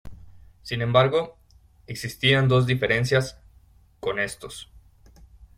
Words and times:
Sin 0.63 0.81
embargo, 0.81 1.37
existían 1.85 2.47
dos 2.47 2.65
diferencias 2.65 3.37
con 3.99 4.17
estos. 4.17 4.71